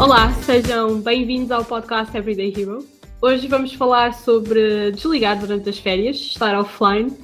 Olá, 0.00 0.32
sejam 0.32 0.98
bem-vindos 1.02 1.50
ao 1.50 1.62
podcast 1.62 2.16
Everyday 2.16 2.54
Hero. 2.56 2.78
Hoje 3.20 3.46
vamos 3.46 3.74
falar 3.74 4.14
sobre 4.14 4.92
desligar 4.92 5.38
durante 5.38 5.68
as 5.68 5.78
férias, 5.78 6.16
estar 6.16 6.58
offline. 6.58 7.14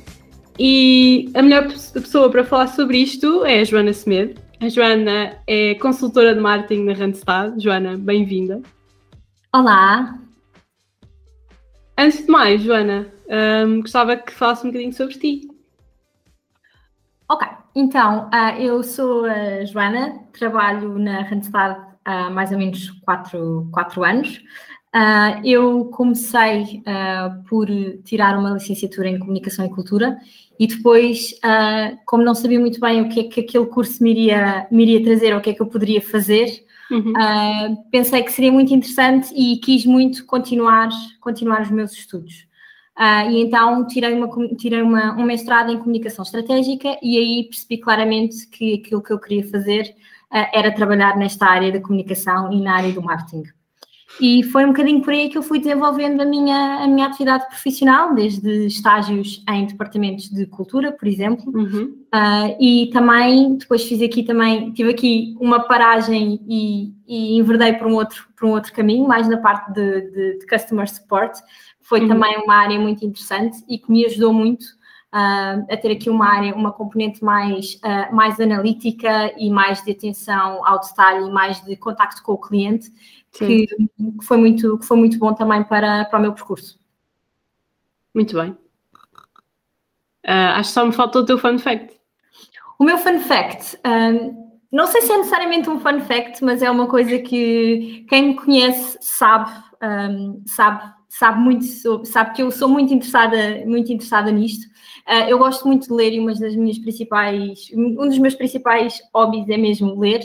E 0.58 1.30
a 1.34 1.40
melhor 1.40 1.68
pessoa 1.68 2.30
para 2.30 2.44
falar 2.44 2.66
sobre 2.66 2.98
isto 2.98 3.46
é 3.46 3.60
a 3.60 3.64
Joana 3.64 3.94
Semedo. 3.94 4.38
A 4.60 4.68
Joana 4.68 5.38
é 5.46 5.74
consultora 5.76 6.34
de 6.34 6.40
marketing 6.40 6.84
na 6.84 6.92
Randstad. 6.92 7.58
Joana, 7.58 7.96
bem-vinda. 7.96 8.60
Olá. 9.54 10.18
Antes 11.96 12.26
de 12.26 12.30
mais, 12.30 12.60
Joana, 12.60 13.10
um, 13.66 13.80
gostava 13.80 14.18
que 14.18 14.34
falasse 14.34 14.66
um 14.66 14.70
bocadinho 14.70 14.92
sobre 14.92 15.14
ti. 15.14 15.48
Ok, 17.26 17.48
então 17.74 18.28
uh, 18.28 18.60
eu 18.60 18.82
sou 18.82 19.24
a 19.24 19.64
Joana, 19.64 20.20
trabalho 20.34 20.98
na 20.98 21.22
Randstad 21.22 21.95
há 22.06 22.30
mais 22.30 22.52
ou 22.52 22.58
menos 22.58 22.90
4, 23.02 23.68
quatro 23.72 24.04
anos. 24.04 24.40
Uh, 24.94 25.44
eu 25.44 25.84
comecei 25.86 26.82
uh, 26.86 27.44
por 27.46 27.68
tirar 28.02 28.38
uma 28.38 28.52
licenciatura 28.52 29.08
em 29.08 29.18
Comunicação 29.18 29.66
e 29.66 29.68
Cultura 29.68 30.16
e 30.58 30.66
depois, 30.66 31.32
uh, 31.44 31.98
como 32.06 32.22
não 32.22 32.34
sabia 32.34 32.58
muito 32.58 32.80
bem 32.80 33.02
o 33.02 33.08
que 33.10 33.20
é 33.20 33.24
que 33.24 33.40
aquele 33.40 33.66
curso 33.66 34.02
me 34.02 34.10
iria, 34.10 34.66
me 34.70 34.84
iria 34.84 35.04
trazer, 35.04 35.34
ou 35.34 35.38
o 35.38 35.42
que 35.42 35.50
é 35.50 35.52
que 35.52 35.60
eu 35.60 35.66
poderia 35.66 36.00
fazer, 36.00 36.64
uhum. 36.90 37.12
pensei 37.90 38.22
que 38.22 38.32
seria 38.32 38.50
muito 38.50 38.72
interessante 38.72 39.34
e 39.36 39.58
quis 39.58 39.84
muito 39.84 40.24
continuar, 40.24 40.88
continuar 41.20 41.60
os 41.60 41.70
meus 41.70 41.92
estudos. 41.92 42.46
e 43.30 43.42
então 43.42 43.86
tirei, 43.86 44.14
uma, 44.14 44.30
tirei 44.56 44.80
uma, 44.80 45.14
um 45.14 45.24
mestrado 45.24 45.70
em 45.70 45.78
Comunicação 45.78 46.22
Estratégica 46.22 46.96
e 47.02 47.18
aí 47.18 47.44
percebi 47.44 47.76
claramente 47.76 48.48
que 48.48 48.76
aquilo 48.76 49.02
que 49.02 49.12
eu 49.12 49.18
queria 49.18 49.46
fazer 49.46 49.94
era 50.30 50.74
trabalhar 50.74 51.16
nesta 51.16 51.46
área 51.46 51.72
da 51.72 51.80
comunicação 51.80 52.52
e 52.52 52.60
na 52.60 52.76
área 52.76 52.92
do 52.92 53.02
marketing. 53.02 53.44
E 54.20 54.42
foi 54.44 54.64
um 54.64 54.68
bocadinho 54.68 55.02
por 55.02 55.12
aí 55.12 55.28
que 55.28 55.36
eu 55.36 55.42
fui 55.42 55.58
desenvolvendo 55.58 56.20
a 56.22 56.24
minha, 56.24 56.84
a 56.84 56.86
minha 56.86 57.06
atividade 57.06 57.46
profissional, 57.48 58.14
desde 58.14 58.66
estágios 58.66 59.44
em 59.48 59.66
departamentos 59.66 60.30
de 60.30 60.46
cultura, 60.46 60.92
por 60.92 61.06
exemplo, 61.06 61.44
uhum. 61.54 61.94
uh, 62.14 62.56
e 62.58 62.88
também, 62.92 63.56
depois 63.56 63.84
fiz 63.84 64.00
aqui 64.00 64.22
também, 64.22 64.72
tive 64.72 64.90
aqui 64.90 65.36
uma 65.38 65.60
paragem 65.60 66.40
e, 66.48 66.94
e 67.06 67.36
enverdei 67.36 67.74
para 67.74 67.86
um, 67.86 67.94
outro, 67.94 68.26
para 68.34 68.46
um 68.46 68.52
outro 68.52 68.72
caminho, 68.72 69.06
mais 69.06 69.28
na 69.28 69.36
parte 69.36 69.72
de, 69.72 70.00
de, 70.10 70.38
de 70.38 70.46
customer 70.46 70.88
support, 70.88 71.38
foi 71.82 72.00
uhum. 72.00 72.08
também 72.08 72.38
uma 72.42 72.54
área 72.54 72.78
muito 72.78 73.04
interessante 73.04 73.58
e 73.68 73.76
que 73.76 73.90
me 73.90 74.06
ajudou 74.06 74.32
muito 74.32 74.64
Uh, 75.14 75.64
a 75.70 75.76
ter 75.76 75.92
aqui 75.92 76.10
uma 76.10 76.28
área, 76.28 76.54
uma 76.54 76.72
componente 76.72 77.24
mais, 77.24 77.76
uh, 77.76 78.14
mais 78.14 78.38
analítica 78.38 79.32
e 79.38 79.48
mais 79.48 79.82
de 79.82 79.92
atenção 79.92 80.66
ao 80.66 80.80
detalhe 80.80 81.26
e 81.26 81.30
mais 81.30 81.64
de 81.64 81.74
contacto 81.76 82.22
com 82.22 82.32
o 82.32 82.38
cliente, 82.38 82.90
que, 83.32 83.66
que, 83.66 83.86
foi 84.22 84.36
muito, 84.36 84.78
que 84.78 84.84
foi 84.84 84.96
muito 84.96 85.18
bom 85.18 85.32
também 85.32 85.62
para, 85.64 86.04
para 86.06 86.18
o 86.18 86.22
meu 86.22 86.34
percurso. 86.34 86.78
Muito 88.14 88.34
bem. 88.34 88.50
Uh, 90.26 90.52
acho 90.56 90.70
que 90.70 90.74
só 90.74 90.84
me 90.84 90.92
faltou 90.92 91.22
o 91.22 91.24
teu 91.24 91.38
fun 91.38 91.58
fact. 91.58 91.98
O 92.78 92.84
meu 92.84 92.98
fun 92.98 93.20
fact, 93.20 93.78
não 94.70 94.86
sei 94.86 95.00
se 95.00 95.12
é 95.12 95.16
necessariamente 95.16 95.70
um 95.70 95.80
fun 95.80 96.00
fact, 96.00 96.44
mas 96.44 96.62
é 96.62 96.70
uma 96.70 96.86
coisa 96.86 97.18
que 97.18 98.04
quem 98.08 98.28
me 98.28 98.34
conhece 98.34 98.98
sabe, 99.00 99.50
um, 99.82 100.42
sabe, 100.46 100.92
sabe 101.18 101.40
muito, 101.40 102.04
sabe 102.04 102.34
que 102.34 102.42
eu 102.42 102.50
sou 102.50 102.68
muito 102.68 102.92
interessada, 102.92 103.62
muito 103.66 103.92
interessada 103.92 104.30
nisto. 104.30 104.66
Uh, 105.06 105.28
eu 105.28 105.38
gosto 105.38 105.66
muito 105.66 105.88
de 105.88 105.92
ler 105.94 106.12
e 106.12 106.20
uma 106.20 106.34
das 106.34 106.54
minhas 106.54 106.78
principais, 106.78 107.70
um 107.74 108.08
dos 108.08 108.18
meus 108.18 108.34
principais 108.34 109.00
hobbies 109.14 109.48
é 109.48 109.56
mesmo 109.56 109.98
ler. 109.98 110.20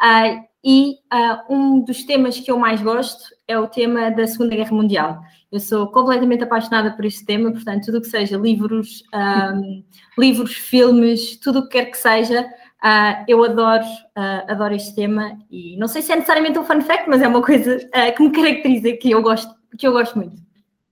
Uh, 0.00 0.44
e 0.68 0.96
uh, 1.14 1.54
um 1.54 1.80
dos 1.80 2.02
temas 2.02 2.40
que 2.40 2.50
eu 2.50 2.58
mais 2.58 2.82
gosto 2.82 3.22
é 3.46 3.56
o 3.56 3.68
tema 3.68 4.10
da 4.10 4.26
Segunda 4.26 4.56
Guerra 4.56 4.72
Mundial. 4.72 5.20
Eu 5.50 5.60
sou 5.60 5.86
completamente 5.86 6.42
apaixonada 6.42 6.90
por 6.90 7.04
este 7.04 7.24
tema, 7.24 7.52
portanto, 7.52 7.86
tudo 7.86 7.98
o 7.98 8.00
que 8.00 8.08
seja 8.08 8.36
livros, 8.36 9.04
um, 9.14 9.84
livros, 10.18 10.54
filmes, 10.54 11.36
tudo 11.36 11.60
o 11.60 11.62
que 11.62 11.78
quer 11.78 11.84
que 11.84 11.96
seja, 11.96 12.42
uh, 12.42 13.24
eu 13.28 13.44
adoro, 13.44 13.84
uh, 13.84 14.50
adoro 14.50 14.74
este 14.74 14.92
tema 14.96 15.38
e 15.48 15.76
não 15.76 15.86
sei 15.86 16.02
se 16.02 16.10
é 16.10 16.16
necessariamente 16.16 16.58
um 16.58 16.64
fun 16.64 16.80
fact, 16.80 17.08
mas 17.08 17.22
é 17.22 17.28
uma 17.28 17.42
coisa 17.42 17.78
que 18.16 18.22
me 18.24 18.32
caracteriza, 18.32 18.92
que 18.96 19.12
eu 19.12 19.22
gosto, 19.22 19.54
que 19.76 19.86
eu 19.86 19.92
gosto 19.92 20.16
muito. 20.16 20.36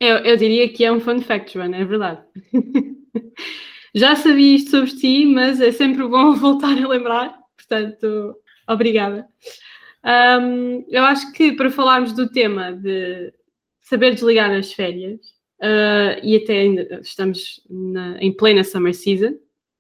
Eu, 0.01 0.19
eu 0.19 0.37
diria 0.37 0.69
que 0.69 0.85
é 0.85 0.93
um 0.93 1.01
fun 1.01 1.21
fact, 1.21 1.55
Joana, 1.55 1.77
é 1.77 1.85
verdade. 1.85 2.23
Já 3.95 4.17
sabia 4.17 4.57
isto 4.57 4.71
sobre 4.71 4.91
ti, 4.91 5.25
mas 5.27 5.61
é 5.61 5.71
sempre 5.71 6.07
bom 6.07 6.35
voltar 6.37 6.77
a 6.77 6.89
lembrar, 6.89 7.39
portanto, 7.57 8.37
obrigada. 8.69 9.27
Um, 10.05 10.85
eu 10.89 11.05
acho 11.05 11.33
que 11.33 11.53
para 11.53 11.71
falarmos 11.71 12.13
do 12.13 12.29
tema 12.29 12.73
de 12.73 13.33
saber 13.81 14.13
desligar 14.13 14.51
nas 14.51 14.73
férias, 14.73 15.21
uh, 15.61 16.19
e 16.23 16.37
até 16.37 16.59
ainda 16.59 17.01
estamos 17.01 17.63
na, 17.71 18.19
em 18.19 18.33
plena 18.33 18.65
summer 18.65 18.95
season, 18.95 19.39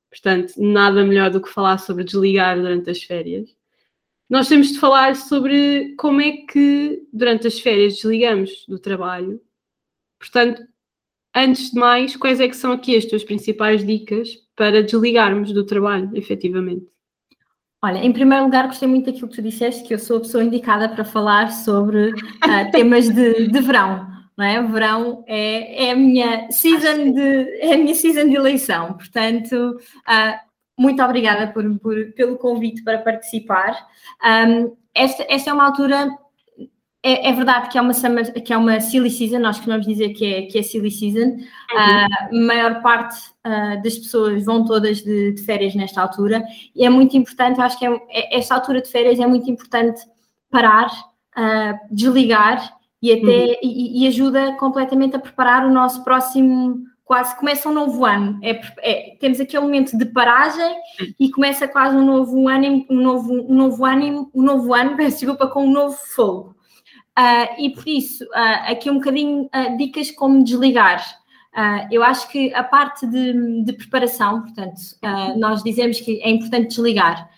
portanto, 0.08 0.54
nada 0.56 1.04
melhor 1.04 1.30
do 1.30 1.42
que 1.42 1.48
falar 1.48 1.78
sobre 1.78 2.04
desligar 2.04 2.56
durante 2.56 2.88
as 2.90 3.02
férias. 3.02 3.54
Nós 4.28 4.48
temos 4.48 4.68
de 4.68 4.78
falar 4.78 5.16
sobre 5.16 5.94
como 5.96 6.20
é 6.20 6.32
que 6.32 7.06
durante 7.12 7.46
as 7.46 7.58
férias 7.58 7.94
desligamos 7.94 8.64
do 8.66 8.78
trabalho. 8.78 9.40
Portanto, 10.18 10.62
antes 11.34 11.70
de 11.70 11.78
mais, 11.78 12.16
quais 12.16 12.40
é 12.40 12.48
que 12.48 12.56
são 12.56 12.72
aqui 12.72 12.96
as 12.96 13.04
tuas 13.04 13.22
principais 13.22 13.86
dicas 13.86 14.30
para 14.56 14.82
desligarmos 14.82 15.52
do 15.52 15.64
trabalho, 15.64 16.10
efetivamente? 16.14 16.86
Olha, 17.82 17.98
em 17.98 18.12
primeiro 18.14 18.44
lugar, 18.44 18.66
gostei 18.66 18.88
muito 18.88 19.06
daquilo 19.06 19.28
que 19.28 19.36
tu 19.36 19.42
disseste, 19.42 19.84
que 19.84 19.92
eu 19.92 19.98
sou 19.98 20.16
a 20.16 20.20
pessoa 20.20 20.42
indicada 20.42 20.88
para 20.88 21.04
falar 21.04 21.52
sobre 21.52 22.12
uh, 22.12 22.70
temas 22.72 23.10
de, 23.10 23.46
de 23.46 23.60
verão. 23.60 24.08
Não 24.38 24.44
é? 24.44 24.62
Verão 24.62 25.22
é, 25.26 25.84
é, 25.84 25.90
a 25.90 25.94
minha 25.96 26.50
season 26.50 27.12
de, 27.12 27.60
é 27.60 27.74
a 27.74 27.76
minha 27.76 27.94
season 27.94 28.26
de 28.26 28.36
eleição, 28.36 28.94
portanto, 28.94 29.76
uh, 30.08 30.53
muito 30.76 31.02
obrigada 31.02 31.52
por, 31.52 31.78
por, 31.78 32.12
pelo 32.12 32.36
convite 32.36 32.82
para 32.82 32.98
participar. 32.98 33.86
Um, 34.24 34.76
esta, 34.94 35.24
esta 35.28 35.50
é 35.50 35.52
uma 35.52 35.66
altura 35.66 36.08
é, 37.06 37.28
é, 37.28 37.32
verdade 37.34 37.68
que 37.68 37.76
é 37.76 37.82
uma 37.82 37.92
summer, 37.92 38.32
que 38.32 38.50
é 38.50 38.56
uma 38.56 38.80
silly 38.80 39.10
season, 39.10 39.38
nós 39.38 39.56
costumamos 39.56 39.86
dizer 39.86 40.14
que 40.14 40.24
é, 40.24 40.42
que 40.46 40.58
é 40.58 40.62
silly 40.62 40.90
season. 40.90 41.36
Uhum. 41.36 41.46
A 41.76 42.28
maior 42.32 42.80
parte 42.80 43.14
uh, 43.46 43.82
das 43.82 43.98
pessoas 43.98 44.42
vão 44.42 44.64
todas 44.64 45.02
de, 45.02 45.32
de, 45.32 45.42
férias 45.42 45.74
nesta 45.74 46.00
altura 46.00 46.42
e 46.74 46.82
é 46.82 46.88
muito 46.88 47.14
importante, 47.14 47.60
acho 47.60 47.78
que 47.78 47.84
é, 47.86 47.92
é, 48.08 48.38
esta 48.38 48.54
altura 48.54 48.80
de 48.80 48.88
férias 48.88 49.20
é 49.20 49.26
muito 49.26 49.50
importante 49.50 50.00
parar, 50.50 50.86
uh, 51.36 51.94
desligar 51.94 52.74
e 53.02 53.12
até 53.12 53.26
uhum. 53.26 53.56
e, 53.62 54.04
e, 54.04 54.08
ajuda 54.08 54.54
completamente 54.54 55.14
a 55.14 55.18
preparar 55.18 55.66
o 55.66 55.70
nosso 55.70 56.02
próximo 56.02 56.86
quase 57.04 57.36
começa 57.36 57.68
um 57.68 57.72
novo 57.72 58.04
ano. 58.04 58.38
É, 58.42 58.60
é, 58.78 59.16
temos 59.20 59.38
aquele 59.38 59.62
momento 59.62 59.96
de 59.96 60.06
paragem 60.06 60.74
e 61.20 61.30
começa 61.30 61.68
quase 61.68 61.96
um 61.96 62.04
novo 62.04 62.48
ano, 62.48 62.86
um 62.88 63.00
novo, 63.00 63.32
um 63.32 63.54
novo 63.54 63.84
ano, 63.84 64.30
um 64.34 64.42
novo 64.42 64.74
ano, 64.74 64.96
peço 64.96 65.20
desculpa, 65.20 65.46
com 65.46 65.66
um 65.66 65.72
novo 65.72 65.96
fogo. 66.14 66.54
Uh, 67.16 67.60
e 67.60 67.70
por 67.70 67.86
isso, 67.86 68.24
uh, 68.24 68.70
aqui 68.72 68.90
um 68.90 68.94
bocadinho 68.94 69.44
uh, 69.44 69.76
dicas 69.76 70.10
como 70.10 70.42
desligar. 70.42 71.00
eu 71.92 72.02
acho 72.02 72.28
que 72.28 72.52
a 72.52 72.64
parte 72.64 73.06
de, 73.06 73.62
de 73.62 73.72
preparação, 73.74 74.42
portanto, 74.42 74.80
nós 75.36 75.62
dizemos 75.62 76.00
que 76.00 76.20
é 76.20 76.28
importante 76.28 76.70
desligar, 76.70 77.30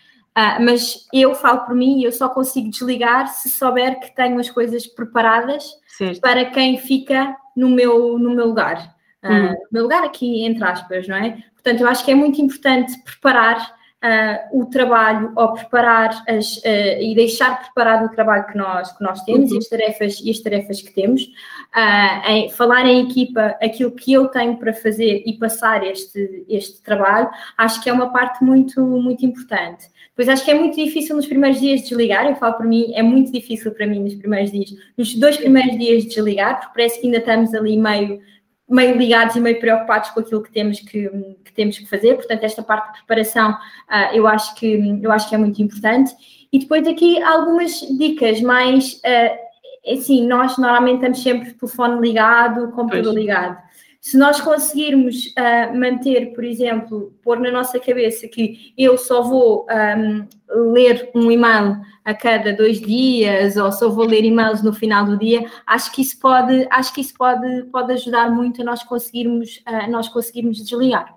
mas 0.59 1.07
eu 1.13 1.35
falo 1.35 1.67
por 1.67 1.75
mim 1.75 2.03
eu 2.03 2.11
só 2.11 2.27
consigo 2.31 2.71
desligar 2.71 3.29
se 3.29 3.51
souber 3.51 4.01
que 4.01 4.17
tenho 4.17 4.39
as 4.39 4.49
coisas 4.49 4.87
preparadas 4.87 5.71
certo. 5.99 6.19
para 6.23 6.47
quem 6.47 6.79
fica 6.79 7.37
no 7.55 7.69
meu, 7.69 8.19
no 8.19 8.35
meu 8.35 8.47
lugar. 8.47 8.96
Uhum. 9.25 9.49
No 9.49 9.57
meu 9.73 9.83
lugar 9.85 10.05
aqui, 10.05 10.45
entre 10.45 10.65
aspas, 10.65 11.09
não 11.09 11.17
é? 11.17 11.43
Portanto, 11.55 11.81
eu 11.81 11.89
acho 11.89 12.05
que 12.05 12.11
é 12.11 12.15
muito 12.15 12.41
importante 12.41 12.93
preparar 13.03 13.77
uh, 14.05 14.61
o 14.61 14.67
trabalho 14.67 15.33
ou 15.37 15.53
preparar 15.53 16.25
as, 16.29 16.59
uh, 16.59 17.01
e 17.01 17.15
deixar 17.15 17.61
preparado 17.61 18.07
o 18.07 18.09
trabalho 18.11 18.47
que 18.47 18.57
nós, 18.57 18.93
que 18.97 19.03
nós 19.03 19.23
temos 19.23 19.51
uhum. 19.51 19.57
e, 19.57 19.59
as 19.59 19.69
tarefas, 19.69 20.21
e 20.23 20.31
as 20.31 20.39
tarefas 20.39 20.83
que 20.83 20.93
temos, 20.93 21.23
uh, 21.23 22.29
em, 22.29 22.49
falar 22.51 22.87
em 22.87 23.09
equipa 23.09 23.57
aquilo 23.61 23.91
que 23.93 24.13
eu 24.13 24.29
tenho 24.29 24.57
para 24.57 24.73
fazer 24.73 25.23
e 25.27 25.33
passar 25.39 25.85
este, 25.85 26.45
este 26.49 26.83
trabalho, 26.83 27.29
acho 27.57 27.83
que 27.83 27.91
é 27.91 27.93
uma 27.93 28.13
parte 28.13 28.45
muito, 28.45 28.81
muito 28.81 29.25
importante. 29.25 29.87
Pois 30.15 30.31
acho 30.31 30.45
que 30.45 30.51
é 30.51 30.55
muito 30.55 30.77
difícil 30.77 31.15
nos 31.15 31.27
primeiros 31.27 31.61
dias 31.61 31.81
de 31.81 31.89
desligar, 31.89 32.27
eu 32.27 32.37
falo 32.37 32.55
por 32.55 32.65
mim, 32.65 32.91
é 32.95 33.03
muito 33.03 33.31
difícil 33.31 33.71
para 33.73 33.87
mim 33.87 34.01
nos 34.01 34.15
primeiros 34.15 34.51
dias, 34.51 34.71
nos 34.97 35.15
dois 35.15 35.37
primeiros 35.37 35.77
dias 35.79 36.05
de 36.05 36.09
desligar, 36.09 36.59
porque 36.59 36.73
parece 36.75 37.01
que 37.01 37.07
ainda 37.07 37.19
estamos 37.19 37.53
ali 37.53 37.77
meio 37.77 38.21
meio 38.69 38.97
ligados 38.97 39.37
e 39.37 39.41
meio 39.41 39.61
preocupados 39.61 40.11
com 40.11 40.21
aquilo 40.21 40.43
que 40.43 40.51
temos 40.51 40.81
que, 40.81 41.09
que 41.45 41.53
temos 41.53 41.79
que 41.79 41.87
fazer. 41.87 42.15
Portanto, 42.17 42.45
esta 42.45 42.63
parte 42.63 42.93
de 42.93 42.99
preparação 43.05 43.53
uh, 43.53 44.15
eu, 44.15 44.27
acho 44.27 44.55
que, 44.57 45.01
eu 45.03 45.13
acho 45.13 45.29
que 45.29 45.35
é 45.35 45.39
muito 45.39 45.63
importante. 45.63 46.13
E 46.53 46.59
depois 46.59 46.87
aqui 46.87 47.23
algumas 47.23 47.81
dicas 47.97 48.41
mais. 48.41 48.95
Uh, 48.95 49.47
assim, 49.93 50.27
nós 50.27 50.59
normalmente 50.59 50.97
estamos 50.97 51.23
sempre 51.23 51.53
telefone 51.53 52.01
ligado, 52.01 52.73
computador 52.73 53.13
pois. 53.13 53.17
ligado. 53.17 53.66
Se 54.01 54.17
nós 54.17 54.41
conseguirmos 54.41 55.27
uh, 55.27 55.77
manter, 55.77 56.33
por 56.33 56.45
exemplo, 56.45 57.13
pôr 57.23 57.41
na 57.41 57.51
nossa 57.51 57.79
cabeça 57.79 58.29
que 58.29 58.73
eu 58.77 58.97
só 58.97 59.23
vou 59.23 59.67
um, 59.69 60.27
ler 60.73 61.11
um 61.15 61.31
e-mail 61.31 61.77
a 62.05 62.15
cada 62.15 62.53
dois 62.53 62.81
dias 62.81 63.57
ou 63.57 63.73
só 63.73 63.89
vou 63.89 64.07
ler 64.07 64.25
e-mails 64.25 64.63
no 64.63 64.73
final 64.73 65.05
do 65.05 65.19
dia, 65.19 65.45
acho 65.67 65.91
que 65.93 66.03
isso 66.03 66.19
pode, 66.21 66.67
acho 66.71 66.95
que 66.95 67.01
isso 67.01 67.15
pode, 67.15 67.65
pode 67.65 67.93
ajudar 67.95 68.31
muito 68.31 68.63
a 68.63 68.65
nós 68.65 68.83
conseguirmos, 68.83 69.63
uh, 69.69 69.91
nós 69.91 70.09
conseguirmos 70.09 70.59
desligar. 70.65 71.17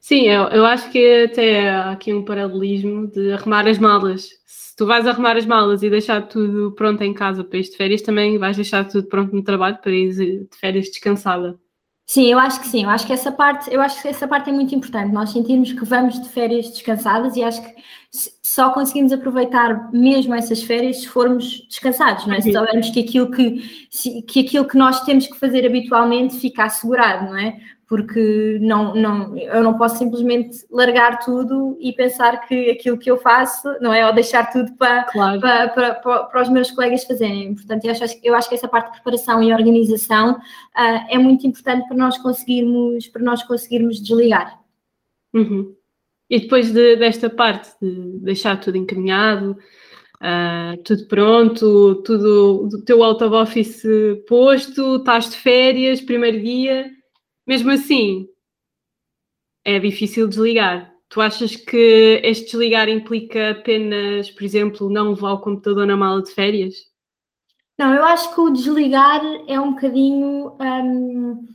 Sim, 0.00 0.22
eu, 0.22 0.44
eu 0.44 0.64
acho 0.64 0.90
que 0.90 1.24
até 1.24 1.68
há 1.68 1.90
aqui 1.90 2.14
um 2.14 2.24
paralelismo 2.24 3.06
de 3.06 3.32
arrumar 3.32 3.68
as 3.68 3.78
malas. 3.78 4.30
Tu 4.80 4.86
vais 4.86 5.06
arrumar 5.06 5.36
as 5.36 5.44
malas 5.44 5.82
e 5.82 5.90
deixar 5.90 6.22
tudo 6.22 6.72
pronto 6.72 7.02
em 7.02 7.12
casa 7.12 7.44
para 7.44 7.58
ir 7.58 7.64
de 7.64 7.76
férias, 7.76 8.00
também 8.00 8.38
vais 8.38 8.56
deixar 8.56 8.82
tudo 8.88 9.06
pronto 9.08 9.36
no 9.36 9.44
trabalho 9.44 9.76
para 9.76 9.92
ir 9.92 10.14
de 10.14 10.48
férias 10.58 10.86
descansada. 10.86 11.60
Sim, 12.06 12.32
eu 12.32 12.38
acho 12.38 12.58
que 12.62 12.66
sim. 12.66 12.84
Eu 12.84 12.88
acho 12.88 13.06
que 13.06 13.12
essa 13.12 13.30
parte, 13.30 13.70
eu 13.70 13.78
acho 13.82 14.00
que 14.00 14.08
essa 14.08 14.26
parte 14.26 14.48
é 14.48 14.52
muito 14.54 14.74
importante. 14.74 15.12
Nós 15.12 15.32
sentirmos 15.32 15.70
que 15.74 15.84
vamos 15.84 16.18
de 16.22 16.30
férias 16.30 16.70
descansadas 16.70 17.36
e 17.36 17.42
acho 17.42 17.62
que 17.62 17.74
só 18.42 18.70
conseguimos 18.70 19.12
aproveitar 19.12 19.92
mesmo 19.92 20.34
essas 20.34 20.62
férias 20.62 21.02
se 21.02 21.08
formos 21.08 21.60
descansados, 21.68 22.26
não 22.26 22.32
é? 22.32 22.40
Se 22.40 22.50
soubermos 22.50 22.88
que 22.88 23.00
aquilo 23.00 23.30
que, 23.30 24.22
que 24.22 24.40
aquilo 24.40 24.66
que 24.66 24.78
nós 24.78 25.04
temos 25.04 25.26
que 25.26 25.38
fazer 25.38 25.66
habitualmente 25.66 26.40
fica 26.40 26.64
assegurado, 26.64 27.26
não 27.26 27.36
é? 27.36 27.60
Porque 27.90 28.56
não, 28.60 28.94
não, 28.94 29.36
eu 29.36 29.64
não 29.64 29.76
posso 29.76 29.98
simplesmente 29.98 30.58
largar 30.70 31.18
tudo 31.24 31.76
e 31.80 31.92
pensar 31.92 32.46
que 32.46 32.70
aquilo 32.70 32.96
que 32.96 33.10
eu 33.10 33.18
faço, 33.18 33.66
não 33.80 33.92
é? 33.92 34.06
Ou 34.06 34.14
deixar 34.14 34.48
tudo 34.52 34.72
para, 34.76 35.02
claro. 35.10 35.40
para, 35.40 35.68
para, 35.70 35.94
para, 35.96 36.22
para, 36.22 36.42
os 36.42 36.48
meus 36.48 36.70
colegas 36.70 37.02
fazerem. 37.02 37.52
Portanto, 37.52 37.84
eu 37.84 37.90
acho, 37.90 38.04
eu 38.22 38.34
acho 38.36 38.48
que 38.48 38.54
essa 38.54 38.68
parte 38.68 38.92
de 38.92 38.92
preparação 38.92 39.42
e 39.42 39.52
organização 39.52 40.34
uh, 40.34 41.06
é 41.08 41.18
muito 41.18 41.44
importante 41.48 41.88
para 41.88 41.96
nós 41.96 42.16
conseguirmos, 42.18 43.08
para 43.08 43.24
nós 43.24 43.42
conseguirmos 43.42 44.00
desligar. 44.00 44.56
Uhum. 45.34 45.74
E 46.30 46.38
depois 46.38 46.70
de, 46.70 46.94
desta 46.94 47.28
parte 47.28 47.70
de 47.82 48.20
deixar 48.20 48.60
tudo 48.60 48.78
encaminhado, 48.78 49.58
uh, 50.22 50.80
tudo 50.84 51.08
pronto, 51.08 51.96
tudo 52.04 52.68
o 52.72 52.84
teu 52.84 53.02
out 53.02 53.24
of 53.24 53.34
office 53.34 53.82
posto, 54.28 54.98
estás 54.98 55.28
de 55.28 55.36
férias, 55.36 56.00
primeiro 56.00 56.40
dia 56.40 56.99
mesmo 57.46 57.70
assim, 57.70 58.28
é 59.64 59.78
difícil 59.78 60.28
desligar. 60.28 60.90
Tu 61.08 61.20
achas 61.20 61.56
que 61.56 62.20
este 62.22 62.52
desligar 62.52 62.88
implica 62.88 63.50
apenas, 63.50 64.30
por 64.30 64.44
exemplo, 64.44 64.88
não 64.88 65.10
levar 65.10 65.32
o 65.32 65.40
computador 65.40 65.86
na 65.86 65.96
mala 65.96 66.22
de 66.22 66.30
férias? 66.30 66.74
Não, 67.76 67.94
eu 67.94 68.04
acho 68.04 68.32
que 68.34 68.40
o 68.40 68.50
desligar 68.50 69.20
é 69.48 69.58
um 69.58 69.72
bocadinho. 69.72 70.56
Um, 70.60 71.48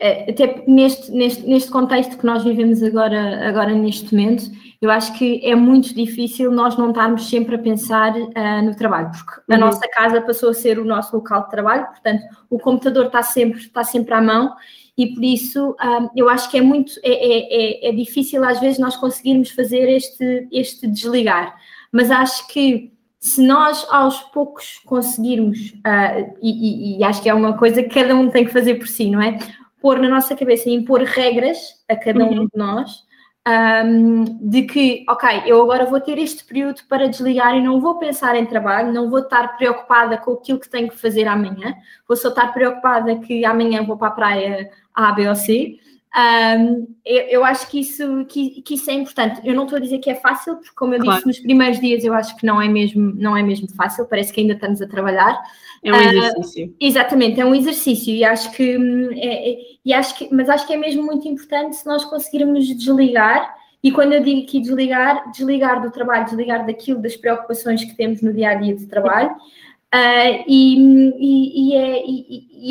é, 0.00 0.30
até 0.30 0.64
neste, 0.68 1.10
neste, 1.10 1.42
neste 1.46 1.70
contexto 1.70 2.18
que 2.18 2.26
nós 2.26 2.44
vivemos 2.44 2.82
agora, 2.82 3.48
agora 3.48 3.72
neste 3.72 4.14
momento, 4.14 4.44
eu 4.80 4.90
acho 4.90 5.16
que 5.18 5.40
é 5.44 5.54
muito 5.56 5.94
difícil 5.94 6.52
nós 6.52 6.76
não 6.76 6.90
estarmos 6.90 7.28
sempre 7.28 7.56
a 7.56 7.58
pensar 7.58 8.14
uh, 8.14 8.62
no 8.62 8.76
trabalho, 8.76 9.10
porque 9.10 9.40
uhum. 9.48 9.56
a 9.56 9.58
nossa 9.58 9.88
casa 9.88 10.20
passou 10.20 10.50
a 10.50 10.54
ser 10.54 10.78
o 10.78 10.84
nosso 10.84 11.16
local 11.16 11.44
de 11.44 11.50
trabalho, 11.50 11.86
portanto, 11.86 12.22
o 12.48 12.58
computador 12.58 13.06
está 13.06 13.22
sempre, 13.22 13.58
está 13.58 13.82
sempre 13.82 14.14
à 14.14 14.20
mão 14.20 14.54
e 14.98 15.14
por 15.14 15.22
isso 15.22 15.76
um, 15.80 16.10
eu 16.16 16.28
acho 16.28 16.50
que 16.50 16.58
é 16.58 16.60
muito, 16.60 16.92
é, 17.04 17.12
é, 17.12 17.86
é, 17.86 17.88
é, 17.88 17.92
difícil 17.92 18.44
às 18.44 18.58
vezes 18.58 18.80
nós 18.80 18.96
conseguirmos 18.96 19.50
fazer 19.50 19.88
este, 19.88 20.48
este 20.50 20.88
desligar, 20.88 21.56
mas 21.92 22.10
acho 22.10 22.48
que 22.48 22.92
se 23.20 23.40
nós 23.46 23.86
aos 23.90 24.20
poucos 24.20 24.80
conseguirmos, 24.84 25.70
uh, 25.70 26.36
e, 26.42 26.96
e, 26.96 26.98
e, 26.98 27.04
acho 27.04 27.22
que 27.22 27.28
é 27.28 27.34
uma 27.34 27.56
coisa 27.56 27.82
que 27.82 27.88
cada 27.88 28.14
um 28.14 28.28
tem 28.28 28.44
que 28.44 28.52
fazer 28.52 28.74
por 28.74 28.86
si, 28.86 29.10
não 29.10 29.22
é? 29.22 29.38
Pôr 29.80 29.98
na 30.00 30.08
nossa 30.08 30.36
cabeça 30.36 30.68
e 30.68 30.74
impor 30.74 31.02
regras 31.02 31.58
a 31.88 31.96
cada 31.96 32.24
um 32.24 32.38
uhum. 32.38 32.44
de 32.44 32.56
nós, 32.56 33.04
um, 33.48 34.24
de 34.40 34.62
que, 34.62 35.04
ok, 35.08 35.44
eu 35.46 35.62
agora 35.62 35.86
vou 35.86 36.00
ter 36.00 36.18
este 36.18 36.44
período 36.44 36.82
para 36.86 37.08
desligar 37.08 37.56
e 37.56 37.62
não 37.62 37.80
vou 37.80 37.98
pensar 37.98 38.36
em 38.36 38.44
trabalho, 38.44 38.92
não 38.92 39.08
vou 39.08 39.20
estar 39.20 39.56
preocupada 39.56 40.18
com 40.18 40.32
aquilo 40.32 40.60
que 40.60 40.68
tenho 40.68 40.88
que 40.88 40.98
fazer 40.98 41.26
amanhã, 41.26 41.74
vou 42.06 42.16
só 42.16 42.28
estar 42.28 42.52
preocupada 42.52 43.16
que 43.16 43.44
amanhã 43.44 43.82
vou 43.82 43.96
para 43.96 44.08
a 44.08 44.12
praia 44.12 44.70
A, 44.94 45.12
B 45.12 45.26
ou 45.26 45.34
C. 45.34 45.78
Um, 46.16 46.94
eu, 47.04 47.22
eu, 47.24 47.44
acho 47.44 47.68
que 47.70 47.80
isso, 47.80 48.24
que, 48.26 48.62
que, 48.62 48.74
isso 48.74 48.90
é 48.90 48.94
importante. 48.94 49.40
Eu 49.44 49.54
não 49.54 49.64
estou 49.64 49.76
a 49.76 49.80
dizer 49.80 49.98
que 49.98 50.10
é 50.10 50.14
fácil, 50.14 50.56
porque 50.56 50.74
como 50.74 50.94
eu 50.94 51.00
claro. 51.00 51.16
disse 51.16 51.26
nos 51.26 51.38
primeiros 51.38 51.80
dias, 51.80 52.02
eu 52.02 52.14
acho 52.14 52.34
que 52.36 52.46
não 52.46 52.60
é 52.60 52.66
mesmo, 52.66 53.12
não 53.14 53.36
é 53.36 53.42
mesmo 53.42 53.68
fácil, 53.74 54.06
parece 54.06 54.32
que 54.32 54.40
ainda 54.40 54.54
estamos 54.54 54.80
a 54.80 54.88
trabalhar. 54.88 55.38
É 55.82 55.92
um 55.92 55.94
ah, 55.94 56.04
exercício. 56.04 56.66
Uh, 56.66 56.74
exatamente, 56.80 57.40
é 57.40 57.44
um 57.44 57.54
exercício 57.54 58.14
e 58.14 58.24
acho 58.24 58.50
que, 58.52 58.76
hum, 58.76 59.10
é, 59.12 59.50
é, 59.50 59.56
e 59.84 59.92
acho 59.92 60.16
que, 60.16 60.34
mas 60.34 60.48
acho 60.48 60.66
que 60.66 60.72
é 60.72 60.76
mesmo 60.76 61.04
muito 61.04 61.28
importante 61.28 61.76
se 61.76 61.86
nós 61.86 62.04
conseguirmos 62.04 62.66
desligar. 62.66 63.56
E 63.80 63.92
quando 63.92 64.12
eu 64.12 64.22
digo 64.22 64.42
aqui 64.42 64.60
desligar, 64.60 65.30
desligar 65.30 65.80
do 65.80 65.90
trabalho, 65.92 66.24
desligar 66.24 66.66
daquilo, 66.66 67.00
das 67.00 67.16
preocupações 67.16 67.84
que 67.84 67.94
temos 67.94 68.20
no 68.22 68.32
dia 68.32 68.50
a 68.50 68.54
dia 68.54 68.74
de 68.74 68.86
trabalho, 68.86 69.30
uh, 69.30 70.44
e, 70.48 71.12
e, 71.18 71.70
e, 71.70 71.76
é, 71.76 72.04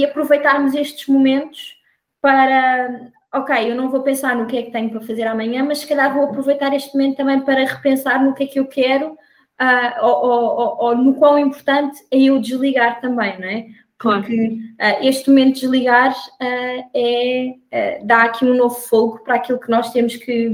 e, 0.02 0.06
aproveitarmos 0.06 0.74
estes 0.74 1.08
momentos 1.08 1.78
para, 2.22 3.10
ok, 3.38 3.72
eu 3.72 3.76
não 3.76 3.90
vou 3.90 4.02
pensar 4.02 4.36
no 4.36 4.46
que 4.46 4.58
é 4.58 4.64
que 4.64 4.72
tenho 4.72 4.90
para 4.90 5.02
fazer 5.02 5.24
amanhã, 5.24 5.64
mas 5.64 5.80
se 5.80 5.88
calhar 5.88 6.14
vou 6.14 6.26
aproveitar 6.26 6.74
este 6.74 6.94
momento 6.94 7.18
também 7.18 7.40
para 7.42 7.66
repensar 7.66 8.24
no 8.24 8.34
que 8.34 8.44
é 8.44 8.48
que 8.48 8.60
eu 8.60 8.66
quero 8.66 9.12
uh, 9.12 10.06
ou, 10.06 10.26
ou, 10.26 10.78
ou, 10.80 10.98
no 10.98 11.16
quão 11.16 11.38
importante 11.38 11.98
é 12.12 12.20
eu 12.24 12.40
desligar 12.40 13.02
também, 13.02 13.40
não 13.40 13.48
é? 13.48 13.68
Porque 14.00 14.60
uh, 14.80 15.04
este 15.04 15.30
momento 15.30 15.56
de 15.56 15.62
desligar 15.62 16.12
uh, 16.12 16.90
é, 16.94 18.00
dá 18.04 18.24
aqui 18.24 18.46
um 18.46 18.56
novo 18.56 18.76
fogo 18.76 19.24
para 19.24 19.36
aquilo 19.36 19.60
que 19.60 19.72
nós 19.72 19.92
temos 19.92 20.16
que 20.16 20.52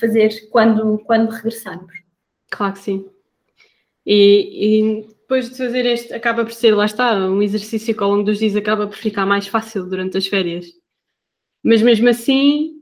fazer 0.00 0.48
quando, 0.50 0.98
quando 1.04 1.30
regressarmos. 1.30 1.92
Claro 2.50 2.72
que 2.72 2.78
sim. 2.78 3.06
E, 4.06 5.02
e, 5.02 5.06
depois 5.20 5.50
de 5.50 5.56
fazer 5.56 5.84
este, 5.84 6.14
acaba 6.14 6.44
por 6.44 6.52
ser, 6.52 6.74
lá 6.74 6.86
está, 6.86 7.16
um 7.16 7.42
exercício 7.42 7.94
que 7.94 8.02
ao 8.02 8.10
longo 8.10 8.22
dos 8.22 8.38
dias 8.38 8.54
acaba 8.54 8.86
por 8.86 8.96
ficar 8.96 9.26
mais 9.26 9.48
fácil 9.48 9.84
durante 9.84 10.16
as 10.16 10.26
férias. 10.26 10.66
Mas 11.66 11.82
mesmo 11.82 12.08
assim, 12.08 12.80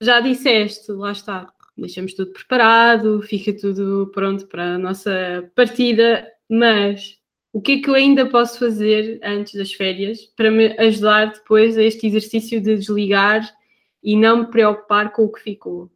já 0.00 0.20
disseste, 0.20 0.92
lá 0.92 1.10
está, 1.10 1.52
deixamos 1.76 2.14
tudo 2.14 2.32
preparado, 2.32 3.20
fica 3.22 3.52
tudo 3.52 4.08
pronto 4.14 4.46
para 4.46 4.76
a 4.76 4.78
nossa 4.78 5.50
partida, 5.56 6.24
mas 6.48 7.18
o 7.52 7.60
que 7.60 7.72
é 7.72 7.80
que 7.80 7.90
eu 7.90 7.94
ainda 7.96 8.24
posso 8.24 8.60
fazer 8.60 9.18
antes 9.20 9.54
das 9.54 9.72
férias 9.72 10.26
para 10.36 10.48
me 10.48 10.78
ajudar 10.78 11.32
depois 11.32 11.76
a 11.76 11.82
este 11.82 12.06
exercício 12.06 12.60
de 12.60 12.76
desligar 12.76 13.52
e 14.00 14.14
não 14.14 14.42
me 14.42 14.46
preocupar 14.46 15.10
com 15.12 15.24
o 15.24 15.32
que 15.32 15.42
ficou? 15.42 15.90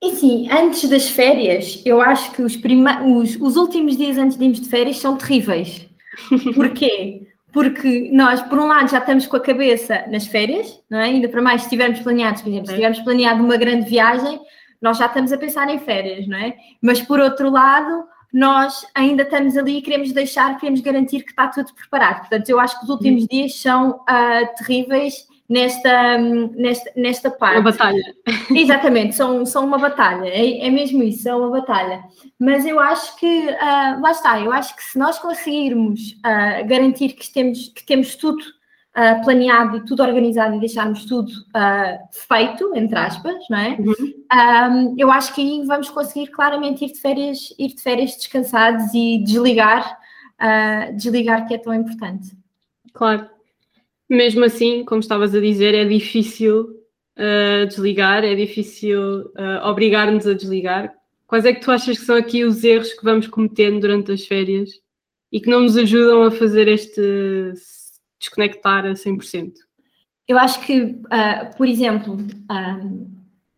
E 0.00 0.12
sim, 0.14 0.48
antes 0.52 0.88
das 0.88 1.08
férias, 1.08 1.82
eu 1.84 2.00
acho 2.00 2.30
que 2.30 2.42
os, 2.42 2.54
os, 2.54 3.36
os 3.40 3.56
últimos 3.56 3.96
dias 3.96 4.16
antes 4.16 4.38
de 4.38 4.44
irmos 4.44 4.60
de 4.60 4.68
férias 4.68 4.98
são 4.98 5.18
terríveis. 5.18 5.84
Porquê? 6.54 7.29
Porque 7.52 8.10
nós, 8.12 8.40
por 8.42 8.58
um 8.58 8.66
lado, 8.66 8.90
já 8.90 8.98
estamos 8.98 9.26
com 9.26 9.36
a 9.36 9.40
cabeça 9.40 10.04
nas 10.08 10.26
férias, 10.26 10.80
não 10.88 10.98
é? 10.98 11.04
ainda 11.04 11.28
para 11.28 11.42
mais 11.42 11.62
se 11.62 11.68
tivermos 11.68 12.00
planeados, 12.00 12.42
por 12.42 12.48
exemplo, 12.48 12.68
se 12.68 12.74
tivermos 12.74 13.00
planeado 13.00 13.42
uma 13.42 13.56
grande 13.56 13.88
viagem, 13.88 14.40
nós 14.80 14.98
já 14.98 15.06
estamos 15.06 15.32
a 15.32 15.38
pensar 15.38 15.68
em 15.68 15.78
férias, 15.78 16.26
não 16.26 16.38
é? 16.38 16.54
Mas 16.80 17.00
por 17.02 17.20
outro 17.20 17.50
lado, 17.50 18.04
nós 18.32 18.86
ainda 18.94 19.24
estamos 19.24 19.56
ali 19.56 19.78
e 19.78 19.82
queremos 19.82 20.12
deixar, 20.12 20.58
queremos 20.58 20.80
garantir 20.80 21.22
que 21.22 21.30
está 21.30 21.48
tudo 21.48 21.74
preparado. 21.74 22.20
Portanto, 22.20 22.48
eu 22.48 22.58
acho 22.58 22.78
que 22.78 22.84
os 22.84 22.90
últimos 22.90 23.26
dias 23.26 23.60
são 23.60 23.90
uh, 23.90 24.56
terríveis 24.56 25.26
nesta, 25.50 26.16
nesta, 26.16 26.92
nesta 26.94 27.30
parte. 27.30 27.58
Uma 27.58 27.72
batalha. 27.72 28.14
Exatamente, 28.54 29.16
são, 29.16 29.44
são 29.44 29.64
uma 29.66 29.78
batalha, 29.78 30.28
é, 30.28 30.66
é 30.66 30.70
mesmo 30.70 31.02
isso, 31.02 31.28
é 31.28 31.34
uma 31.34 31.50
batalha. 31.50 32.04
Mas 32.38 32.64
eu 32.64 32.78
acho 32.78 33.16
que, 33.16 33.26
uh, 33.26 34.00
lá 34.00 34.12
está, 34.12 34.40
eu 34.40 34.52
acho 34.52 34.76
que 34.76 34.82
se 34.82 34.96
nós 34.96 35.18
conseguirmos 35.18 36.12
uh, 36.18 36.66
garantir 36.68 37.14
que 37.14 37.28
temos, 37.32 37.66
que 37.68 37.84
temos 37.84 38.14
tudo 38.14 38.38
uh, 38.40 39.24
planeado 39.24 39.78
e 39.78 39.84
tudo 39.84 40.04
organizado 40.04 40.54
e 40.54 40.60
deixarmos 40.60 41.04
tudo 41.04 41.32
feito, 42.28 42.72
entre 42.76 42.96
aspas, 42.96 43.34
não 43.50 43.58
é? 43.58 43.70
Uhum. 43.70 44.14
Um, 44.32 44.94
eu 44.96 45.10
acho 45.10 45.34
que 45.34 45.40
aí 45.40 45.66
vamos 45.66 45.90
conseguir 45.90 46.28
claramente 46.28 46.84
ir 46.84 46.92
de 46.92 47.00
férias, 47.00 47.52
ir 47.58 47.74
de 47.74 47.82
férias 47.82 48.16
descansados 48.16 48.94
e 48.94 49.18
desligar, 49.24 49.98
desligar 50.94 51.48
que 51.48 51.54
é 51.54 51.58
tão 51.58 51.74
importante. 51.74 52.30
Claro 52.92 53.28
mesmo 54.10 54.44
assim, 54.44 54.84
como 54.84 55.00
estavas 55.00 55.34
a 55.34 55.40
dizer, 55.40 55.74
é 55.74 55.84
difícil 55.84 56.62
uh, 57.16 57.66
desligar, 57.66 58.24
é 58.24 58.34
difícil 58.34 59.20
uh, 59.36 59.68
obrigar-nos 59.68 60.26
a 60.26 60.34
desligar. 60.34 60.92
Quais 61.26 61.44
é 61.44 61.52
que 61.52 61.60
tu 61.60 61.70
achas 61.70 61.98
que 61.98 62.04
são 62.04 62.16
aqui 62.16 62.44
os 62.44 62.64
erros 62.64 62.92
que 62.92 63.04
vamos 63.04 63.28
cometendo 63.28 63.80
durante 63.80 64.10
as 64.10 64.26
férias 64.26 64.70
e 65.30 65.40
que 65.40 65.48
não 65.48 65.60
nos 65.60 65.76
ajudam 65.76 66.24
a 66.24 66.30
fazer 66.30 66.66
este 66.66 67.52
desconectar 68.18 68.84
a 68.84 68.92
100%? 68.92 69.52
Eu 70.26 70.38
acho 70.38 70.60
que, 70.66 70.80
uh, 70.82 71.56
por 71.56 71.68
exemplo, 71.68 72.16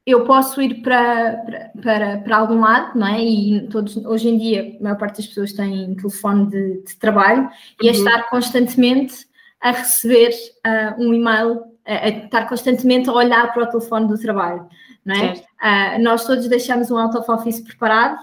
eu 0.06 0.25
posso 0.25 0.61
ir 0.61 0.82
para, 0.82 1.42
para, 1.80 2.18
para 2.18 2.37
algum 2.37 2.61
lado, 2.61 2.99
não 2.99 3.06
é? 3.06 3.23
E 3.23 3.68
todos, 3.68 3.97
hoje 3.97 4.28
em 4.28 4.38
dia, 4.38 4.76
a 4.78 4.82
maior 4.82 4.99
parte 4.99 5.16
das 5.18 5.26
pessoas 5.26 5.52
têm 5.52 5.94
telefone 5.94 6.50
de, 6.50 6.82
de 6.82 6.97
trabalho, 6.97 7.49
e 7.82 7.88
é 7.88 7.92
uhum. 7.92 7.99
estar 7.99 8.28
constantemente 8.28 9.32
a 9.62 9.71
receber 9.71 10.31
uh, 10.66 11.02
um 11.02 11.14
e-mail, 11.14 11.62
a, 11.87 11.95
a, 11.95 12.09
estar 12.09 12.49
constantemente 12.49 13.09
a 13.09 13.12
olhar 13.12 13.52
para 13.54 13.62
o 13.62 13.66
telefone 13.66 14.09
do 14.09 14.19
trabalho, 14.19 14.66
não 15.04 15.14
é? 15.14 15.33
Uh, 15.33 16.02
nós 16.02 16.26
todos 16.26 16.49
deixamos 16.49 16.90
um 16.90 16.99
out 16.99 17.16
of 17.16 17.31
office 17.31 17.61
preparado 17.61 18.19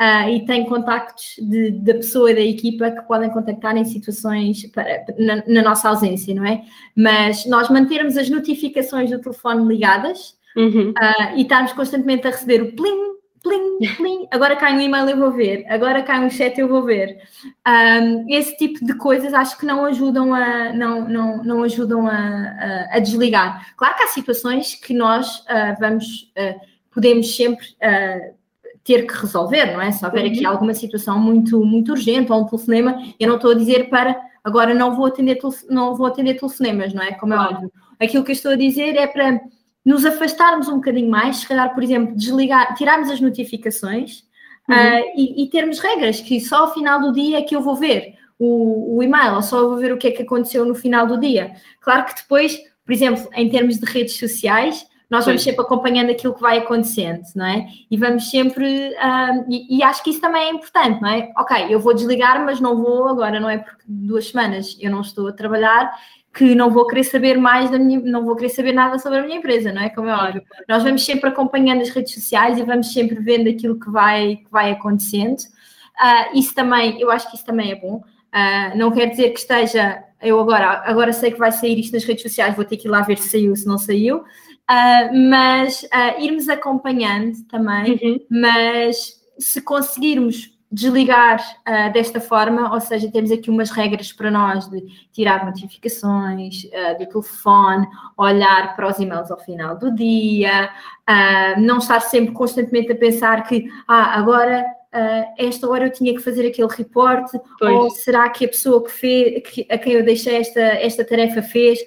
uh, 0.00 0.28
e 0.30 0.46
tem 0.46 0.64
contactos 0.64 1.34
de, 1.38 1.72
da 1.72 1.94
pessoa 1.94 2.30
e 2.30 2.34
da 2.34 2.40
equipa 2.40 2.90
que 2.92 3.02
podem 3.02 3.30
contactar 3.30 3.76
em 3.76 3.84
situações 3.84 4.64
para, 4.66 5.04
na, 5.18 5.42
na, 5.46 5.62
nossa 5.62 5.88
ausência, 5.88 6.32
não 6.32 6.46
é? 6.46 6.62
Mas 6.94 7.44
nós 7.46 7.68
mantermos 7.68 8.16
as 8.16 8.30
notificações 8.30 9.10
do 9.10 9.18
telefone 9.18 9.66
ligadas 9.66 10.36
uhum. 10.56 10.94
e 11.34 11.42
estarmos 11.42 11.72
constantemente 11.72 12.28
a 12.28 12.30
receber 12.30 12.62
o 12.62 12.76
plim, 12.76 13.15
plim, 13.46 13.94
plim, 13.96 14.28
agora 14.30 14.56
cai 14.56 14.76
um 14.76 14.80
e-mail 14.80 15.08
eu 15.08 15.16
vou 15.16 15.30
ver, 15.30 15.64
agora 15.68 16.02
cai 16.02 16.24
um 16.24 16.28
chat 16.28 16.58
eu 16.58 16.68
vou 16.68 16.82
ver. 16.82 17.18
Um, 17.66 18.26
esse 18.28 18.56
tipo 18.56 18.84
de 18.84 18.94
coisas 18.94 19.32
acho 19.32 19.56
que 19.56 19.64
não 19.64 19.84
ajudam 19.84 20.34
a, 20.34 20.72
não, 20.72 21.08
não, 21.08 21.44
não 21.44 21.62
ajudam 21.62 22.06
a, 22.06 22.16
a, 22.16 22.96
a 22.96 22.98
desligar. 22.98 23.74
Claro 23.76 23.96
que 23.96 24.02
há 24.02 24.06
situações 24.08 24.74
que 24.74 24.92
nós 24.92 25.38
uh, 25.40 25.78
vamos, 25.78 26.32
uh, 26.36 26.60
podemos 26.90 27.36
sempre 27.36 27.64
uh, 27.66 28.34
ter 28.82 29.06
que 29.06 29.14
resolver, 29.14 29.72
não 29.72 29.80
é? 29.80 29.92
Se 29.92 30.04
houver 30.04 30.26
aqui 30.26 30.44
uhum. 30.44 30.50
alguma 30.50 30.74
situação 30.74 31.18
muito, 31.18 31.64
muito 31.64 31.92
urgente 31.92 32.32
ou 32.32 32.42
um 32.42 32.46
telefonema, 32.46 32.96
eu 33.18 33.28
não 33.28 33.36
estou 33.36 33.52
a 33.52 33.54
dizer 33.54 33.88
para 33.88 34.20
agora 34.42 34.72
não 34.72 34.94
vou 34.94 35.06
atender, 35.06 35.38
não 35.68 35.96
vou 35.96 36.06
atender 36.06 36.34
telefonemas, 36.34 36.94
não 36.94 37.02
é? 37.02 37.12
Como 37.12 37.34
é 37.34 37.36
óbvio. 37.36 37.72
Aquilo 37.98 38.22
que 38.22 38.30
eu 38.30 38.34
estou 38.34 38.52
a 38.52 38.56
dizer 38.56 38.94
é 38.96 39.06
para 39.06 39.40
nos 39.86 40.04
afastarmos 40.04 40.66
um 40.66 40.74
bocadinho 40.74 41.08
mais, 41.08 41.36
se 41.36 41.46
calhar, 41.46 41.72
por 41.72 41.80
exemplo, 41.80 42.16
desligar, 42.16 42.74
tirarmos 42.74 43.08
as 43.08 43.20
notificações 43.20 44.24
uhum. 44.68 44.74
uh, 44.74 45.12
e, 45.16 45.44
e, 45.44 45.48
termos 45.48 45.78
regras 45.78 46.20
que 46.20 46.40
só 46.40 46.62
ao 46.62 46.74
final 46.74 47.00
do 47.00 47.12
dia 47.12 47.38
é 47.38 47.42
que 47.42 47.54
eu 47.54 47.62
vou 47.62 47.76
ver 47.76 48.16
o, 48.36 48.96
o 48.96 49.02
e-mail, 49.02 49.36
ou 49.36 49.42
só 49.42 49.68
vou 49.68 49.76
ver 49.76 49.92
o 49.92 49.96
que 49.96 50.08
é 50.08 50.10
que 50.10 50.22
aconteceu 50.22 50.64
no 50.64 50.74
final 50.74 51.06
do 51.06 51.20
dia. 51.20 51.52
Claro 51.80 52.04
que 52.04 52.16
depois, 52.16 52.58
por 52.84 52.92
exemplo, 52.92 53.28
em 53.32 53.48
termos 53.48 53.78
de 53.78 53.86
redes 53.86 54.18
sociais, 54.18 54.84
nós 55.08 55.24
vamos 55.24 55.44
sempre 55.44 55.60
acompanhando 55.60 56.10
aquilo 56.10 56.34
que 56.34 56.40
vai 56.40 56.58
acontecendo, 56.58 57.22
não 57.36 57.46
é? 57.46 57.68
E 57.88 57.96
vamos 57.96 58.28
sempre, 58.28 58.88
uh, 58.88 59.46
e, 59.48 59.78
e, 59.78 59.82
acho 59.84 60.02
que 60.02 60.10
isso 60.10 60.20
também 60.20 60.48
é 60.48 60.50
importante, 60.50 61.00
não 61.00 61.08
é? 61.08 61.30
Ok, 61.38 61.66
eu 61.70 61.78
vou 61.78 61.94
desligar, 61.94 62.44
mas 62.44 62.58
não 62.58 62.76
vou 62.76 63.08
agora, 63.08 63.38
não 63.38 63.48
é? 63.48 63.58
Porque 63.58 63.84
duas 63.86 64.30
semanas 64.30 64.76
eu 64.80 64.90
não 64.90 65.02
estou 65.02 65.28
a 65.28 65.32
trabalhar 65.32 65.92
que 66.36 66.54
não 66.54 66.70
vou 66.70 66.86
querer 66.86 67.04
saber 67.04 67.38
mais 67.38 67.70
da 67.70 67.78
minha, 67.78 67.98
não 67.98 68.22
vou 68.22 68.36
querer 68.36 68.50
saber 68.50 68.72
nada 68.72 68.98
sobre 68.98 69.20
a 69.20 69.22
minha 69.22 69.38
empresa, 69.38 69.72
não 69.72 69.80
é? 69.80 69.88
Como 69.88 70.08
é 70.08 70.14
óbvio. 70.14 70.42
Nós 70.68 70.82
vamos 70.82 71.02
sempre 71.02 71.30
acompanhando 71.30 71.80
as 71.80 71.88
redes 71.88 72.12
sociais 72.12 72.58
e 72.58 72.62
vamos 72.62 72.92
sempre 72.92 73.14
vendo 73.16 73.48
aquilo 73.48 73.80
que 73.80 73.90
vai, 73.90 74.36
que 74.36 74.50
vai 74.50 74.70
acontecendo. 74.70 75.38
Uh, 75.38 76.38
isso 76.38 76.54
também, 76.54 77.00
eu 77.00 77.10
acho 77.10 77.30
que 77.30 77.36
isso 77.36 77.46
também 77.46 77.72
é 77.72 77.74
bom. 77.74 77.96
Uh, 77.96 78.76
não 78.76 78.92
quer 78.92 79.06
dizer 79.06 79.30
que 79.30 79.38
esteja, 79.38 80.04
eu 80.20 80.38
agora, 80.38 80.82
agora 80.84 81.10
sei 81.10 81.30
que 81.30 81.38
vai 81.38 81.50
sair 81.50 81.80
isto 81.80 81.94
nas 81.94 82.04
redes 82.04 82.22
sociais, 82.22 82.54
vou 82.54 82.66
ter 82.66 82.76
que 82.76 82.86
ir 82.86 82.90
lá 82.90 83.00
ver 83.00 83.16
se 83.16 83.30
saiu, 83.30 83.56
se 83.56 83.66
não 83.66 83.78
saiu. 83.78 84.18
Uh, 84.18 85.30
mas 85.30 85.88
irmos 86.18 86.50
acompanhando 86.50 87.32
também, 87.48 87.98
uhum. 88.02 88.20
mas 88.28 89.22
se 89.38 89.62
conseguirmos 89.62 90.55
desligar 90.70 91.40
uh, 91.66 91.92
desta 91.92 92.20
forma, 92.20 92.72
ou 92.72 92.80
seja, 92.80 93.10
temos 93.10 93.30
aqui 93.30 93.50
umas 93.50 93.70
regras 93.70 94.12
para 94.12 94.30
nós 94.30 94.68
de 94.68 94.82
tirar 95.12 95.46
notificações 95.46 96.64
uh, 96.64 96.98
do 96.98 97.06
telefone, 97.06 97.86
olhar 98.16 98.74
para 98.74 98.88
os 98.88 98.98
e-mails 98.98 99.30
ao 99.30 99.38
final 99.38 99.78
do 99.78 99.94
dia, 99.94 100.70
uh, 101.08 101.60
não 101.60 101.78
estar 101.78 102.00
sempre 102.00 102.32
constantemente 102.32 102.92
a 102.92 102.96
pensar 102.96 103.44
que 103.44 103.68
ah, 103.86 104.18
agora 104.18 104.64
uh, 104.92 105.34
esta 105.38 105.68
hora 105.68 105.86
eu 105.86 105.92
tinha 105.92 106.14
que 106.14 106.20
fazer 106.20 106.46
aquele 106.46 106.68
reporte, 106.68 107.38
ou 107.60 107.90
será 107.90 108.28
que 108.28 108.44
a 108.44 108.48
pessoa 108.48 108.82
que 108.82 108.90
fez, 108.90 109.48
que, 109.48 109.66
a 109.70 109.78
quem 109.78 109.92
eu 109.92 110.04
deixei 110.04 110.36
esta, 110.36 110.60
esta 110.60 111.04
tarefa 111.04 111.42
fez? 111.42 111.78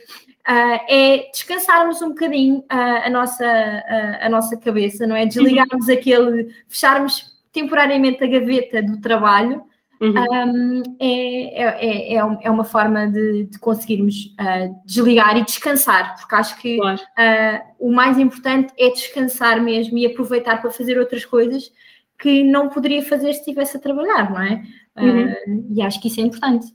Uh, 0.50 0.82
é 0.88 1.30
descansarmos 1.32 2.02
um 2.02 2.10
bocadinho 2.10 2.60
uh, 2.60 3.06
a, 3.06 3.10
nossa, 3.10 3.46
uh, 3.46 4.26
a 4.26 4.30
nossa 4.30 4.58
cabeça, 4.58 5.06
não 5.06 5.16
é? 5.16 5.26
Desligarmos 5.26 5.88
uhum. 5.88 5.94
aquele, 5.94 6.56
fecharmos 6.68 7.29
temporariamente 7.52 8.24
a 8.24 8.28
gaveta 8.28 8.82
do 8.82 9.00
trabalho 9.00 9.64
uhum. 10.02 10.14
um, 10.14 10.84
é, 11.00 11.64
é, 11.64 12.14
é, 12.14 12.16
é, 12.16 12.52
uma 12.52 12.64
forma 12.64 13.08
de, 13.08 13.46
de 13.46 13.60
conseguirmos 13.60 14.36
uh, 14.40 14.76
desligar 14.86 15.38
e 15.38 15.44
descansar, 15.44 16.16
porque 16.18 16.36
acho 16.36 16.60
que 16.60 16.78
claro. 16.78 17.00
uh, 17.00 17.88
o 17.88 17.92
mais 17.92 18.18
importante 18.18 18.74
é 18.78 18.90
descansar 18.90 19.62
mesmo 19.62 19.98
e 19.98 20.06
aproveitar 20.06 20.62
para 20.62 20.72
fazer 20.72 20.98
outras 20.98 21.26
coisas 21.26 21.72
que 22.18 22.44
não 22.44 22.70
poderia 22.70 23.02
fazer 23.02 23.34
se 23.34 23.40
estivesse 23.40 23.78
a 23.78 23.80
trabalhar, 23.80 24.30
não 24.30 24.42
é? 24.42 24.64
Uhum. 24.98 25.26
Uh, 25.32 25.68
e 25.74 25.82
acho 25.82 26.02
que 26.02 26.08
isso 26.08 26.20
é 26.20 26.24
importante. 26.24 26.68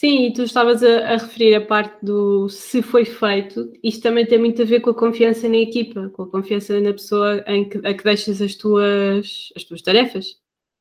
Sim, 0.00 0.26
e 0.26 0.32
tu 0.32 0.42
estavas 0.44 0.80
a, 0.84 1.14
a, 1.14 1.16
referir 1.16 1.56
a 1.56 1.66
parte 1.66 2.04
do 2.04 2.48
se 2.48 2.82
foi 2.82 3.04
feito, 3.04 3.72
isto 3.82 4.00
também 4.00 4.24
tem 4.24 4.38
muito 4.38 4.62
a 4.62 4.64
ver 4.64 4.78
com 4.80 4.90
a 4.90 4.94
confiança 4.94 5.48
na 5.48 5.56
equipa, 5.56 6.08
com 6.10 6.22
a 6.22 6.30
confiança 6.30 6.80
na 6.80 6.92
pessoa 6.92 7.42
em 7.48 7.68
que, 7.68 7.78
a 7.78 7.92
que 7.92 8.04
deixas 8.04 8.40
as 8.40 8.54
tuas, 8.54 9.52
as 9.56 9.64
tuas 9.64 9.82
tarefas. 9.82 10.36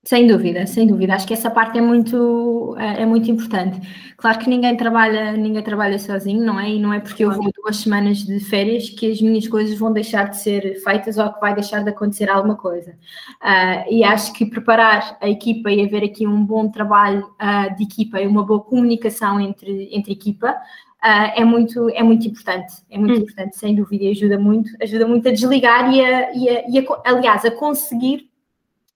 Sem 0.07 0.25
dúvida, 0.25 0.65
sem 0.65 0.87
dúvida. 0.87 1.15
Acho 1.15 1.27
que 1.27 1.33
essa 1.33 1.51
parte 1.51 1.77
é 1.77 1.81
muito, 1.81 2.73
é, 2.79 3.01
é 3.01 3.05
muito 3.05 3.29
importante. 3.29 3.77
Claro 4.15 4.39
que 4.39 4.49
ninguém 4.49 4.77
trabalha, 4.77 5.33
ninguém 5.33 5.61
trabalha 5.61 5.99
sozinho, 5.99 6.45
não 6.45 6.57
é? 6.57 6.69
E 6.69 6.79
não 6.79 6.93
é 6.93 7.01
porque 7.01 7.25
eu 7.25 7.31
vou 7.33 7.51
duas 7.53 7.75
semanas 7.75 8.19
de 8.19 8.39
férias 8.39 8.89
que 8.89 9.11
as 9.11 9.21
minhas 9.21 9.49
coisas 9.49 9.77
vão 9.77 9.91
deixar 9.91 10.29
de 10.29 10.37
ser 10.37 10.81
feitas 10.81 11.17
ou 11.17 11.33
que 11.33 11.41
vai 11.41 11.53
deixar 11.53 11.83
de 11.83 11.89
acontecer 11.89 12.29
alguma 12.29 12.55
coisa. 12.55 12.91
Uh, 12.91 13.91
e 13.91 14.01
acho 14.01 14.31
que 14.31 14.45
preparar 14.45 15.17
a 15.19 15.27
equipa 15.27 15.69
e 15.69 15.85
haver 15.85 16.05
aqui 16.05 16.25
um 16.25 16.41
bom 16.41 16.69
trabalho 16.71 17.29
uh, 17.41 17.75
de 17.75 17.83
equipa 17.83 18.21
e 18.21 18.27
uma 18.27 18.45
boa 18.45 18.61
comunicação 18.61 19.41
entre, 19.41 19.89
entre 19.91 20.13
equipa 20.13 20.55
Uh, 20.97 21.29
é, 21.35 21.45
muito, 21.45 21.89
é 21.91 22.01
muito 22.01 22.27
importante, 22.27 22.73
é 22.89 22.97
muito 22.97 23.19
hum. 23.19 23.21
importante, 23.21 23.55
sem 23.55 23.75
dúvida, 23.75 24.05
e 24.05 24.09
ajuda 24.09 24.39
muito, 24.39 24.71
ajuda 24.81 25.07
muito 25.07 25.27
a 25.27 25.31
desligar 25.31 25.93
e, 25.93 26.03
a, 26.03 26.35
e, 26.35 26.49
a, 26.49 26.69
e 26.69 26.79
a, 26.79 26.83
aliás, 27.05 27.45
a 27.45 27.51
conseguir 27.51 28.27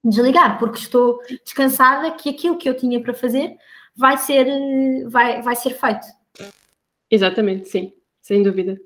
desligar, 0.04 0.58
porque 0.60 0.80
estou 0.80 1.20
descansada 1.44 2.12
que 2.12 2.30
aquilo 2.30 2.58
que 2.58 2.68
eu 2.68 2.76
tinha 2.76 3.02
para 3.02 3.14
fazer 3.14 3.56
vai 3.96 4.18
ser, 4.18 4.48
vai, 5.10 5.42
vai 5.42 5.56
ser 5.56 5.72
feito. 5.72 6.06
Exatamente, 7.10 7.68
sim, 7.70 7.94
sem 8.22 8.42
dúvida. 8.42 8.80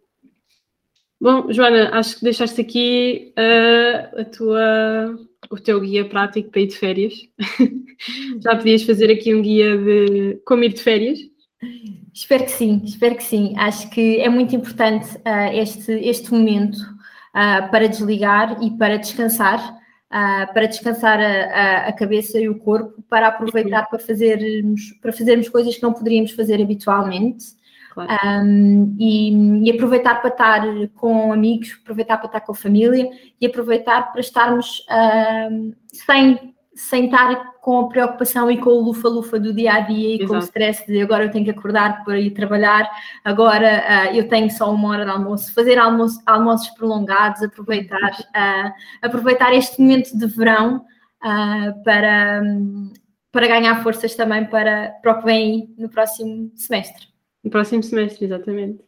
Bom, 1.19 1.51
Joana, 1.51 1.89
acho 1.97 2.17
que 2.17 2.23
deixaste 2.23 2.59
aqui 2.59 3.33
uh, 3.37 4.21
a 4.21 4.25
tua, 4.25 5.19
o 5.49 5.57
teu 5.57 5.79
guia 5.79 6.07
prático 6.07 6.51
para 6.51 6.61
ir 6.61 6.67
de 6.67 6.77
férias. 6.77 7.13
Já 8.43 8.55
podias 8.55 8.83
fazer 8.83 9.11
aqui 9.11 9.33
um 9.33 9.41
guia 9.41 9.77
de 9.77 10.41
como 10.45 10.63
ir 10.63 10.73
de 10.73 10.81
férias? 10.81 11.19
Espero 12.13 12.43
que 12.43 12.51
sim, 12.51 12.81
espero 12.83 13.15
que 13.15 13.23
sim. 13.23 13.53
Acho 13.57 13.89
que 13.89 14.19
é 14.19 14.29
muito 14.29 14.55
importante 14.55 15.15
uh, 15.17 15.51
este, 15.53 15.91
este 15.93 16.31
momento 16.31 16.77
uh, 16.77 17.71
para 17.71 17.87
desligar 17.87 18.61
e 18.61 18.71
para 18.77 18.97
descansar 18.97 19.84
uh, 20.11 20.53
para 20.53 20.65
descansar 20.67 21.19
a, 21.19 21.87
a, 21.87 21.93
cabeça 21.93 22.39
e 22.39 22.49
o 22.49 22.57
corpo, 22.59 23.01
para 23.09 23.27
aproveitar 23.27 23.87
para 23.89 23.99
fazermos, 23.99 24.91
para 25.01 25.13
fazermos 25.13 25.49
coisas 25.49 25.75
que 25.75 25.83
não 25.83 25.93
poderíamos 25.93 26.31
fazer 26.31 26.61
habitualmente. 26.61 27.45
Claro. 27.93 28.11
Um, 28.25 28.95
e, 28.99 29.69
e, 29.69 29.71
aproveitar 29.71 30.15
para 30.21 30.29
estar 30.29 30.87
com 30.95 31.31
amigos, 31.31 31.79
aproveitar 31.81 32.17
para 32.17 32.25
estar 32.25 32.41
com 32.41 32.51
a 32.51 32.55
família 32.55 33.09
e 33.39 33.45
aproveitar 33.45 34.11
para 34.11 34.19
estarmos 34.19 34.85
sem 35.93 36.54
sem 36.75 37.05
estar 37.05 37.53
com 37.61 37.79
a 37.79 37.87
preocupação 37.87 38.51
e 38.51 38.57
com 38.57 38.69
o 38.69 38.83
lufa-lufa 38.83 39.39
do 39.39 39.53
dia 39.53 39.73
a 39.75 39.79
dia 39.79 40.09
e 40.09 40.15
Exato. 40.15 40.27
com 40.27 40.35
o 40.35 40.39
stress 40.39 40.85
de 40.85 41.01
agora 41.01 41.23
eu 41.23 41.31
tenho 41.31 41.45
que 41.45 41.51
acordar 41.51 42.03
para 42.03 42.19
ir 42.19 42.31
trabalhar, 42.31 42.89
agora 43.23 43.83
uh, 44.11 44.15
eu 44.15 44.27
tenho 44.27 44.51
só 44.51 44.71
uma 44.73 44.89
hora 44.89 45.05
de 45.05 45.11
almoço, 45.11 45.53
fazer 45.53 45.77
almoço, 45.77 46.21
almoços 46.25 46.69
prolongados, 46.71 47.41
aproveitar, 47.41 48.11
uh, 48.11 48.73
aproveitar 49.01 49.53
este 49.53 49.81
momento 49.81 50.17
de 50.17 50.27
verão 50.27 50.85
uh, 51.23 51.83
para, 51.83 52.41
um, 52.43 52.91
para 53.31 53.47
ganhar 53.47 53.81
forças 53.81 54.13
também 54.13 54.45
para, 54.45 54.89
para 55.01 55.13
o 55.13 55.19
que 55.19 55.25
vem 55.25 55.73
no 55.77 55.87
próximo 55.87 56.51
semestre. 56.55 57.07
No 57.41 57.49
próximo 57.49 57.83
semestre, 57.83 58.25
exatamente. 58.25 58.83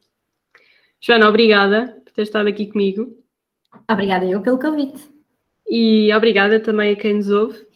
Joana, 1.00 1.30
obrigada 1.30 2.02
por 2.04 2.12
ter 2.12 2.24
estado 2.24 2.50
aqui 2.50 2.66
comigo. 2.66 3.16
Obrigada 3.90 4.26
eu 4.26 4.42
pelo 4.42 4.60
convite. 4.60 5.10
E 5.70 6.14
obrigada 6.14 6.60
também 6.60 6.94
a 6.94 6.96
quem 6.96 7.16
nos 7.16 7.30
ouve. 7.30 7.67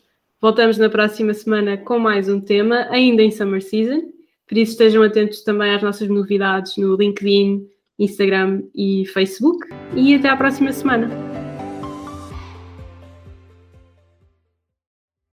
Voltamos 0.41 0.79
na 0.79 0.89
próxima 0.89 1.36
semana 1.36 1.77
com 1.77 2.00
mais 2.00 2.27
um 2.27 2.41
tema, 2.41 2.88
ainda 2.89 3.21
em 3.21 3.29
Summer 3.29 3.62
Season. 3.62 4.01
Por 4.48 4.57
isso 4.57 4.71
estejam 4.71 5.03
atentos 5.03 5.43
também 5.43 5.71
às 5.75 5.83
nossas 5.83 6.10
novidades 6.10 6.77
no 6.77 6.95
LinkedIn, 6.95 7.67
Instagram 8.00 8.63
e 8.74 9.05
Facebook. 9.13 9.67
E 9.95 10.15
até 10.15 10.29
à 10.29 10.36
próxima 10.36 10.71
semana. 10.71 11.31